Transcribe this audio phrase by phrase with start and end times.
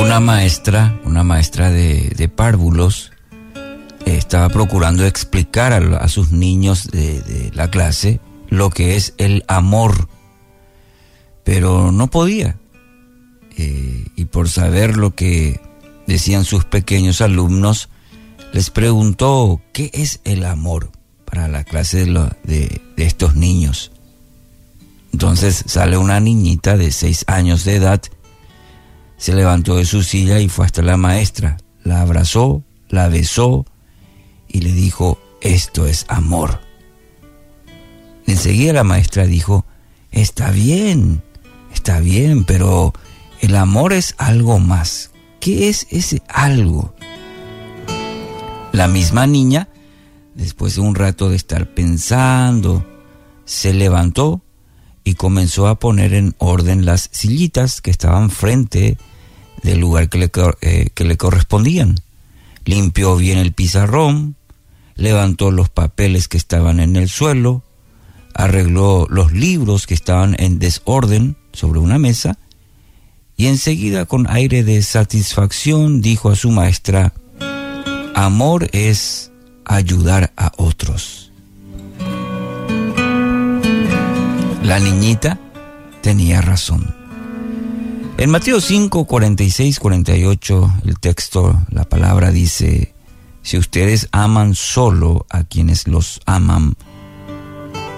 [0.00, 3.12] Una maestra, una maestra de, párvulos,
[4.04, 10.08] estaba procurando explicar a, sus niños de, la clase lo que es el amor,
[11.44, 12.58] pero no podía.
[13.56, 15.60] Eh, y por saber lo que
[16.06, 17.88] decían sus pequeños alumnos,
[18.52, 20.90] les preguntó qué es el amor
[21.24, 23.91] para la clase de, estos niños.
[25.12, 28.02] Entonces sale una niñita de seis años de edad,
[29.16, 33.66] se levantó de su silla y fue hasta la maestra, la abrazó, la besó
[34.48, 36.60] y le dijo, esto es amor.
[38.26, 39.64] Enseguida la maestra dijo,
[40.10, 41.22] está bien,
[41.72, 42.92] está bien, pero
[43.40, 45.10] el amor es algo más.
[45.40, 46.94] ¿Qué es ese algo?
[48.72, 49.68] La misma niña
[50.34, 52.86] Después de un rato de estar pensando,
[53.44, 54.42] se levantó
[55.04, 58.96] y comenzó a poner en orden las sillitas que estaban frente
[59.62, 61.96] del lugar que le, eh, que le correspondían.
[62.64, 64.36] Limpió bien el pizarrón,
[64.94, 67.62] levantó los papeles que estaban en el suelo,
[68.34, 72.38] arregló los libros que estaban en desorden sobre una mesa
[73.36, 77.12] y enseguida con aire de satisfacción dijo a su maestra,
[78.14, 79.32] Amor es
[79.64, 81.31] ayudar a otros.
[84.62, 85.40] La niñita
[86.02, 86.94] tenía razón.
[88.16, 92.94] En Mateo 5, 46, 48, el texto, la palabra dice,
[93.42, 96.76] si ustedes aman solo a quienes los aman,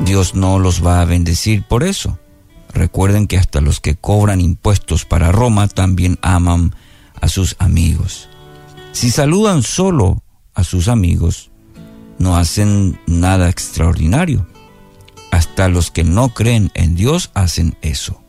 [0.00, 2.18] Dios no los va a bendecir por eso.
[2.72, 6.74] Recuerden que hasta los que cobran impuestos para Roma también aman
[7.20, 8.30] a sus amigos.
[8.92, 10.22] Si saludan solo
[10.54, 11.50] a sus amigos,
[12.18, 14.46] no hacen nada extraordinario.
[15.34, 18.22] Hasta los que no creen en Dios hacen eso.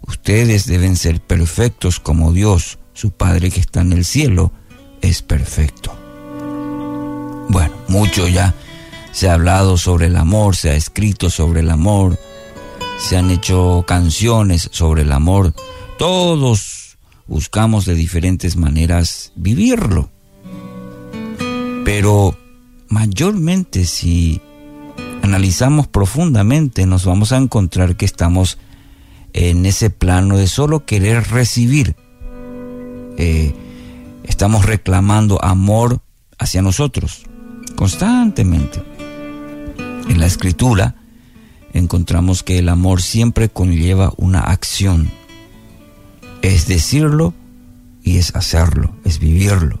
[0.00, 4.50] Ustedes deben ser perfectos como Dios, su Padre que está en el cielo,
[5.02, 5.94] es perfecto.
[7.50, 8.54] Bueno, mucho ya
[9.12, 12.18] se ha hablado sobre el amor, se ha escrito sobre el amor,
[12.98, 15.52] se han hecho canciones sobre el amor.
[15.98, 16.96] Todos
[17.26, 20.10] buscamos de diferentes maneras vivirlo.
[21.84, 22.38] Pero
[22.88, 24.40] mayormente si
[25.22, 28.58] analizamos profundamente nos vamos a encontrar que estamos
[29.32, 31.96] en ese plano de solo querer recibir.
[33.16, 33.54] Eh,
[34.24, 36.02] estamos reclamando amor
[36.38, 37.24] hacia nosotros
[37.76, 38.82] constantemente.
[40.08, 40.96] En la escritura
[41.72, 45.10] encontramos que el amor siempre conlleva una acción.
[46.42, 47.32] Es decirlo
[48.02, 49.80] y es hacerlo, es vivirlo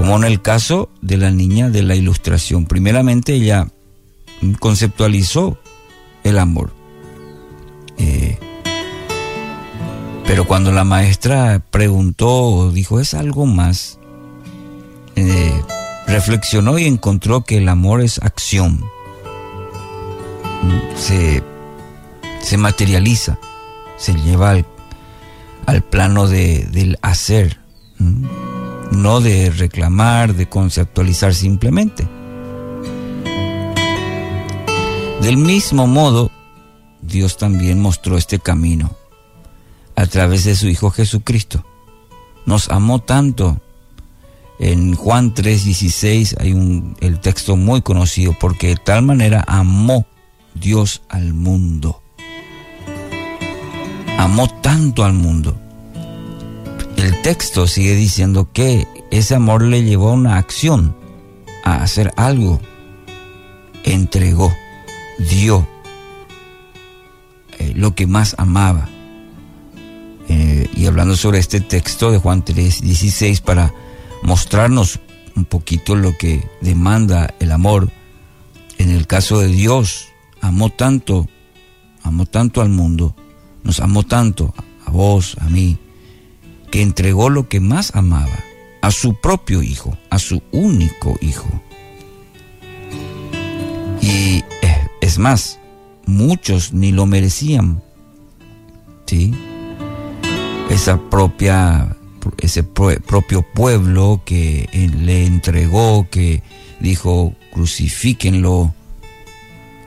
[0.00, 2.64] como en el caso de la niña de la ilustración.
[2.64, 3.68] Primeramente ella
[4.58, 5.58] conceptualizó
[6.24, 6.72] el amor.
[7.98, 8.38] Eh,
[10.26, 13.98] pero cuando la maestra preguntó, dijo, es algo más,
[15.16, 15.62] eh,
[16.06, 18.84] reflexionó y encontró que el amor es acción.
[20.96, 21.42] Se,
[22.56, 23.38] materializa,
[23.96, 24.50] se lleva
[25.66, 27.58] al, plano del hacer
[28.90, 32.06] no de reclamar, de conceptualizar simplemente.
[35.20, 36.30] Del mismo modo,
[37.02, 38.96] Dios también mostró este camino
[39.96, 41.64] a través de su Hijo Jesucristo.
[42.46, 43.60] Nos amó tanto.
[44.58, 50.06] En Juan 3:16 hay un, el texto muy conocido, porque de tal manera amó
[50.54, 52.02] Dios al mundo.
[54.18, 55.58] Amó tanto al mundo
[57.02, 60.94] el texto sigue diciendo que ese amor le llevó a una acción,
[61.64, 62.60] a hacer algo.
[63.84, 64.52] Entregó,
[65.28, 65.66] dio
[67.58, 68.88] eh, lo que más amaba.
[70.28, 73.74] Eh, y hablando sobre este texto de Juan 3, 16 para
[74.22, 75.00] mostrarnos
[75.36, 77.90] un poquito lo que demanda el amor.
[78.78, 80.08] En el caso de Dios,
[80.40, 81.28] amó tanto,
[82.02, 83.14] amó tanto al mundo,
[83.62, 84.54] nos amó tanto,
[84.86, 85.78] a vos, a mí,
[86.70, 88.38] que entregó lo que más amaba,
[88.80, 91.48] a su propio hijo, a su único hijo.
[94.00, 94.42] Y
[95.10, 95.58] es más,
[96.06, 97.82] muchos ni lo merecían.
[99.06, 99.34] ¿Sí?
[100.70, 101.96] Esa propia,
[102.38, 106.42] ese propio pueblo que le entregó, que
[106.78, 108.72] dijo, crucifíquenlo,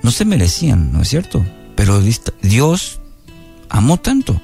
[0.02, 1.46] no se merecían, ¿no es cierto?
[1.76, 2.02] Pero
[2.42, 3.00] Dios
[3.70, 4.42] amó tanto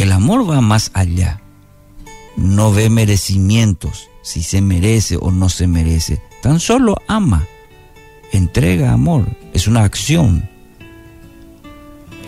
[0.00, 1.42] el amor va más allá.
[2.36, 6.22] No ve merecimientos, si se merece o no se merece.
[6.42, 7.46] Tan solo ama.
[8.32, 9.26] Entrega amor.
[9.52, 10.48] Es una acción.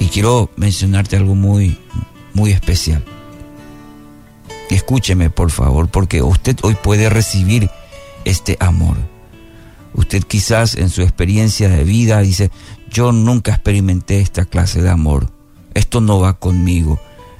[0.01, 1.79] Y quiero mencionarte algo muy,
[2.35, 3.05] muy especial.
[4.71, 7.71] Escúcheme, por favor, porque usted hoy puede recibir
[8.25, 8.97] este amor.
[9.95, 12.51] Usted quizás en su experiencia de vida dice,
[12.91, 15.31] yo nunca experimenté esta clase de amor.
[15.75, 16.99] Esto no va conmigo.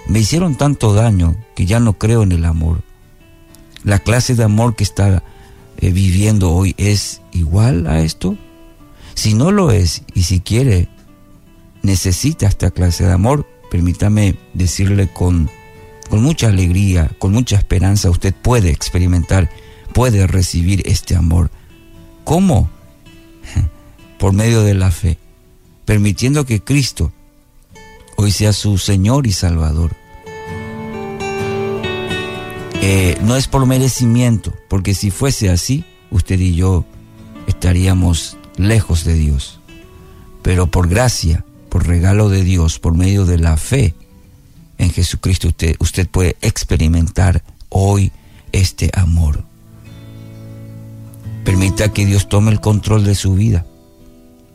[0.09, 2.83] Me hicieron tanto daño que ya no creo en el amor.
[3.85, 5.23] La clase de amor que está
[5.79, 8.37] eh, viviendo hoy es igual a esto.
[9.15, 10.89] Si no lo es y si quiere,
[11.83, 15.51] necesita esta clase de amor, permítame decirle con,
[16.09, 19.51] con mucha alegría, con mucha esperanza, usted puede experimentar,
[19.93, 21.51] puede recibir este amor.
[22.25, 22.71] ¿Cómo?
[24.19, 25.19] Por medio de la fe,
[25.85, 27.13] permitiendo que Cristo
[28.17, 29.97] hoy sea su Señor y Salvador.
[32.85, 36.85] Eh, no es por merecimiento, porque si fuese así, usted y yo
[37.47, 39.61] estaríamos lejos de Dios.
[40.43, 43.95] Pero por gracia, por regalo de Dios, por medio de la fe
[44.79, 48.13] en Jesucristo, usted, usted puede experimentar hoy
[48.53, 49.45] este amor.
[51.45, 53.65] Permita que Dios tome el control de su vida,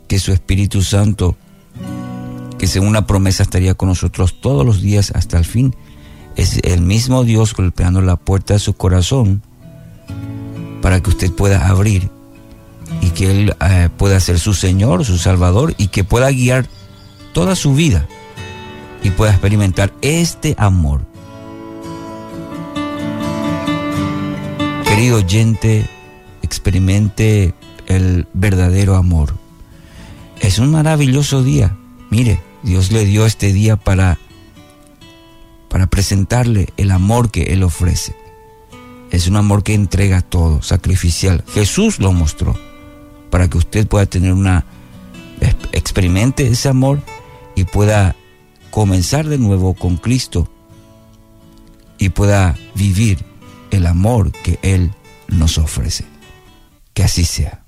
[0.06, 1.36] que su Espíritu Santo,
[2.58, 5.74] que según la promesa estaría con nosotros todos los días hasta el fin,
[6.36, 9.42] es el mismo Dios golpeando la puerta de su corazón
[10.80, 12.10] para que usted pueda abrir
[13.00, 16.66] y que Él eh, pueda ser su Señor, su Salvador y que pueda guiar
[17.32, 18.06] toda su vida
[19.02, 21.06] y pueda experimentar este amor.
[24.84, 25.88] Querido oyente,
[26.42, 27.54] experimente
[27.86, 29.34] el verdadero amor.
[30.40, 31.76] Es un maravilloso día.
[32.10, 34.18] Mire, Dios le dio este día para
[35.68, 38.16] para presentarle el amor que él ofrece.
[39.10, 41.44] Es un amor que entrega todo, sacrificial.
[41.52, 42.58] Jesús lo mostró
[43.30, 44.64] para que usted pueda tener una
[45.72, 47.00] experimente ese amor
[47.54, 48.16] y pueda
[48.70, 50.48] comenzar de nuevo con Cristo
[51.98, 53.24] y pueda vivir
[53.70, 54.92] el amor que Él
[55.28, 56.04] nos ofrece.
[56.94, 57.64] Que así sea.